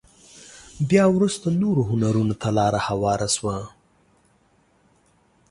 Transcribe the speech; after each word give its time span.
بيا 0.89 1.05
وروسته 1.15 1.47
نورو 1.61 1.81
هنرونو 1.91 2.35
ته 2.41 2.49
لاره 2.57 2.79
هواره 2.87 3.27
شوه. 3.35 3.57